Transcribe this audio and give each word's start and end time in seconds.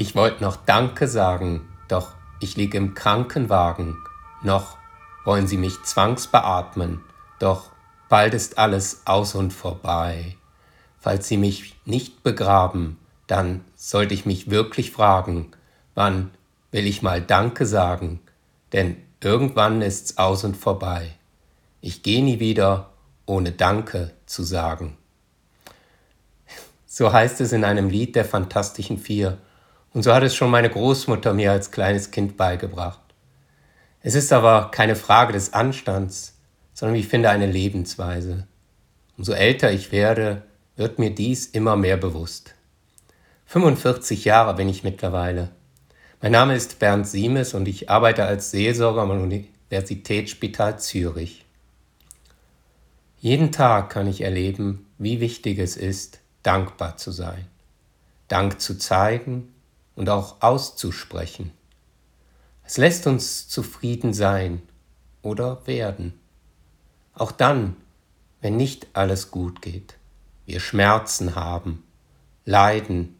Ich 0.00 0.14
wollte 0.14 0.42
noch 0.42 0.56
Danke 0.56 1.06
sagen, 1.06 1.68
doch 1.86 2.14
ich 2.40 2.56
lieg 2.56 2.72
im 2.74 2.94
Krankenwagen. 2.94 3.98
Noch 4.42 4.78
wollen 5.26 5.46
sie 5.46 5.58
mich 5.58 5.82
zwangsbeatmen, 5.82 7.02
doch 7.38 7.70
bald 8.08 8.32
ist 8.32 8.56
alles 8.56 9.02
aus 9.04 9.34
und 9.34 9.52
vorbei. 9.52 10.38
Falls 10.98 11.28
sie 11.28 11.36
mich 11.36 11.76
nicht 11.84 12.22
begraben, 12.22 12.96
dann 13.26 13.62
sollte 13.76 14.14
ich 14.14 14.24
mich 14.24 14.48
wirklich 14.48 14.90
fragen, 14.90 15.50
wann 15.94 16.30
will 16.70 16.86
ich 16.86 17.02
mal 17.02 17.20
Danke 17.20 17.66
sagen, 17.66 18.20
denn 18.72 18.96
irgendwann 19.22 19.82
ist's 19.82 20.16
aus 20.16 20.44
und 20.44 20.56
vorbei. 20.56 21.10
Ich 21.82 22.02
geh 22.02 22.22
nie 22.22 22.40
wieder, 22.40 22.88
ohne 23.26 23.52
Danke 23.52 24.12
zu 24.24 24.44
sagen. 24.44 24.96
So 26.86 27.12
heißt 27.12 27.42
es 27.42 27.52
in 27.52 27.64
einem 27.64 27.90
Lied 27.90 28.16
der 28.16 28.24
Fantastischen 28.24 28.96
Vier, 28.96 29.36
und 29.92 30.02
so 30.02 30.14
hat 30.14 30.22
es 30.22 30.34
schon 30.34 30.50
meine 30.50 30.70
Großmutter 30.70 31.34
mir 31.34 31.52
als 31.52 31.70
kleines 31.70 32.10
Kind 32.10 32.36
beigebracht. 32.36 33.00
Es 34.02 34.14
ist 34.14 34.32
aber 34.32 34.70
keine 34.70 34.96
Frage 34.96 35.32
des 35.32 35.52
Anstands, 35.52 36.38
sondern 36.72 36.96
ich 36.96 37.08
finde 37.08 37.30
eine 37.30 37.46
Lebensweise. 37.46 38.46
Umso 39.18 39.32
älter 39.32 39.72
ich 39.72 39.92
werde, 39.92 40.42
wird 40.76 40.98
mir 40.98 41.10
dies 41.10 41.46
immer 41.46 41.76
mehr 41.76 41.96
bewusst. 41.96 42.54
45 43.46 44.24
Jahre 44.24 44.54
bin 44.54 44.68
ich 44.68 44.84
mittlerweile. 44.84 45.50
Mein 46.22 46.32
Name 46.32 46.54
ist 46.54 46.78
Bernd 46.78 47.06
Siemes 47.06 47.52
und 47.52 47.66
ich 47.66 47.90
arbeite 47.90 48.24
als 48.24 48.50
Seelsorger 48.50 49.02
am 49.02 49.10
Universitätsspital 49.10 50.78
Zürich. 50.78 51.44
Jeden 53.18 53.52
Tag 53.52 53.90
kann 53.90 54.06
ich 54.06 54.22
erleben, 54.22 54.86
wie 54.98 55.20
wichtig 55.20 55.58
es 55.58 55.76
ist, 55.76 56.20
dankbar 56.42 56.96
zu 56.96 57.10
sein, 57.10 57.46
Dank 58.28 58.60
zu 58.60 58.78
zeigen 58.78 59.52
und 60.00 60.08
auch 60.08 60.40
auszusprechen. 60.40 61.52
Es 62.64 62.78
lässt 62.78 63.06
uns 63.06 63.48
zufrieden 63.48 64.14
sein 64.14 64.62
oder 65.20 65.66
werden. 65.66 66.18
Auch 67.12 67.32
dann, 67.32 67.76
wenn 68.40 68.56
nicht 68.56 68.86
alles 68.94 69.30
gut 69.30 69.60
geht, 69.60 69.98
wir 70.46 70.58
Schmerzen 70.58 71.34
haben, 71.34 71.84
leiden, 72.46 73.14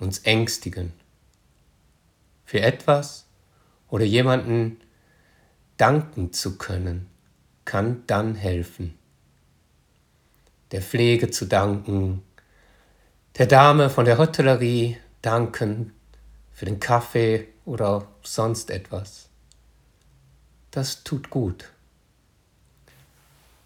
uns 0.00 0.18
ängstigen. 0.24 0.92
Für 2.46 2.62
etwas 2.62 3.26
oder 3.88 4.04
jemanden 4.04 4.80
danken 5.76 6.32
zu 6.32 6.58
können, 6.58 7.06
kann 7.64 8.02
dann 8.08 8.34
helfen. 8.34 8.98
Der 10.72 10.82
Pflege 10.82 11.30
zu 11.30 11.44
danken, 11.44 12.24
der 13.38 13.46
Dame 13.46 13.88
von 13.88 14.04
der 14.04 14.18
Hotellerie 14.18 14.96
danken 15.22 15.92
für 16.52 16.66
den 16.66 16.80
Kaffee 16.80 17.48
oder 17.64 18.06
sonst 18.22 18.70
etwas. 18.70 19.28
Das 20.70 21.04
tut 21.04 21.30
gut. 21.30 21.70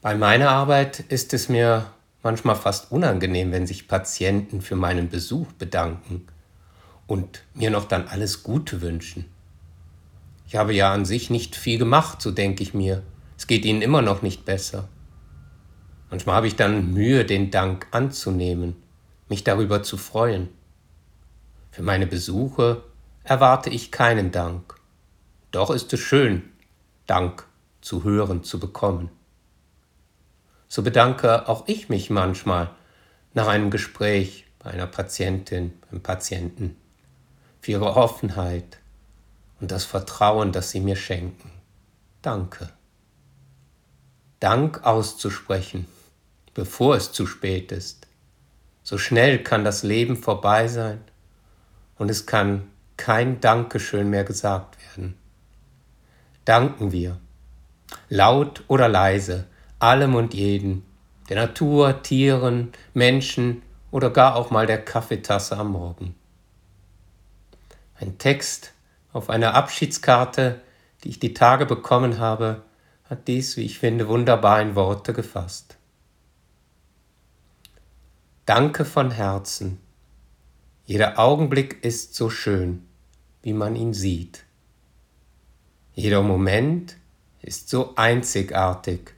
Bei 0.00 0.14
meiner 0.14 0.50
Arbeit 0.50 1.00
ist 1.00 1.34
es 1.34 1.48
mir 1.48 1.90
manchmal 2.22 2.56
fast 2.56 2.90
unangenehm, 2.90 3.52
wenn 3.52 3.66
sich 3.66 3.88
Patienten 3.88 4.62
für 4.62 4.76
meinen 4.76 5.08
Besuch 5.08 5.52
bedanken 5.52 6.26
und 7.06 7.42
mir 7.54 7.70
noch 7.70 7.86
dann 7.86 8.08
alles 8.08 8.42
Gute 8.42 8.80
wünschen. 8.80 9.26
Ich 10.46 10.56
habe 10.56 10.74
ja 10.74 10.92
an 10.92 11.04
sich 11.04 11.30
nicht 11.30 11.56
viel 11.56 11.78
gemacht, 11.78 12.22
so 12.22 12.30
denke 12.30 12.62
ich 12.62 12.74
mir. 12.74 13.02
Es 13.36 13.46
geht 13.46 13.64
ihnen 13.64 13.82
immer 13.82 14.02
noch 14.02 14.22
nicht 14.22 14.44
besser. 14.44 14.88
Manchmal 16.10 16.36
habe 16.36 16.46
ich 16.46 16.56
dann 16.56 16.92
Mühe, 16.92 17.24
den 17.24 17.50
Dank 17.50 17.86
anzunehmen, 17.92 18.76
mich 19.28 19.44
darüber 19.44 19.82
zu 19.82 19.96
freuen. 19.96 20.48
Für 21.70 21.82
meine 21.82 22.06
Besuche 22.06 22.82
erwarte 23.22 23.70
ich 23.70 23.92
keinen 23.92 24.32
Dank. 24.32 24.74
Doch 25.52 25.70
ist 25.70 25.92
es 25.92 26.00
schön, 26.00 26.50
Dank 27.06 27.46
zu 27.80 28.02
hören, 28.04 28.42
zu 28.42 28.58
bekommen. 28.58 29.10
So 30.68 30.82
bedanke 30.82 31.48
auch 31.48 31.64
ich 31.66 31.88
mich 31.88 32.10
manchmal 32.10 32.70
nach 33.34 33.46
einem 33.46 33.70
Gespräch 33.70 34.46
bei 34.58 34.70
einer 34.70 34.86
Patientin, 34.86 35.72
beim 35.90 36.00
Patienten, 36.00 36.76
für 37.60 37.72
ihre 37.72 37.96
Offenheit 37.96 38.78
und 39.60 39.70
das 39.70 39.84
Vertrauen, 39.84 40.52
das 40.52 40.70
sie 40.70 40.80
mir 40.80 40.96
schenken. 40.96 41.50
Danke. 42.22 42.70
Dank 44.40 44.84
auszusprechen, 44.84 45.86
bevor 46.54 46.96
es 46.96 47.12
zu 47.12 47.26
spät 47.26 47.72
ist. 47.72 48.06
So 48.82 48.98
schnell 48.98 49.42
kann 49.42 49.64
das 49.64 49.82
Leben 49.82 50.16
vorbei 50.16 50.66
sein 50.66 51.00
und 52.00 52.10
es 52.10 52.24
kann 52.24 52.66
kein 52.96 53.42
Dankeschön 53.42 54.08
mehr 54.08 54.24
gesagt 54.24 54.78
werden. 54.82 55.18
Danken 56.46 56.92
wir, 56.92 57.20
laut 58.08 58.64
oder 58.68 58.88
leise, 58.88 59.46
allem 59.78 60.14
und 60.14 60.32
jeden, 60.32 60.82
der 61.28 61.36
Natur, 61.36 62.02
Tieren, 62.02 62.72
Menschen 62.94 63.60
oder 63.90 64.08
gar 64.08 64.36
auch 64.36 64.50
mal 64.50 64.66
der 64.66 64.82
Kaffeetasse 64.82 65.58
am 65.58 65.72
Morgen. 65.72 66.14
Ein 67.96 68.16
Text 68.16 68.72
auf 69.12 69.28
einer 69.28 69.52
Abschiedskarte, 69.52 70.62
die 71.04 71.10
ich 71.10 71.18
die 71.18 71.34
Tage 71.34 71.66
bekommen 71.66 72.18
habe, 72.18 72.62
hat 73.10 73.28
dies, 73.28 73.58
wie 73.58 73.66
ich 73.66 73.78
finde, 73.78 74.08
wunderbar 74.08 74.62
in 74.62 74.74
Worte 74.74 75.12
gefasst. 75.12 75.76
Danke 78.46 78.86
von 78.86 79.10
Herzen 79.10 79.80
jeder 80.90 81.20
Augenblick 81.20 81.84
ist 81.84 82.16
so 82.16 82.30
schön, 82.30 82.82
wie 83.42 83.52
man 83.52 83.76
ihn 83.76 83.94
sieht. 83.94 84.44
Jeder 85.94 86.20
Moment 86.20 86.96
ist 87.42 87.68
so 87.68 87.94
einzigartig, 87.94 89.14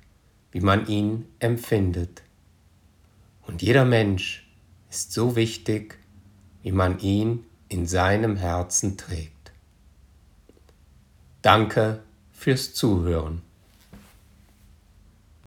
wie 0.50 0.61
man 0.61 0.87
ihn 0.87 1.25
empfindet. 1.38 2.25
Und 3.47 3.62
jeder 3.62 3.87
Mensch 3.87 4.47
ist 4.91 5.12
so 5.12 5.34
wichtig, 5.34 5.97
wie 6.62 6.72
man 6.72 6.99
ihn 6.99 7.47
in 7.71 7.87
seinem 7.87 8.37
Herzen 8.37 8.99
trägt. 8.99 9.53
Danke 11.41 12.03
fürs 12.32 12.75
Zuhören. 12.75 13.41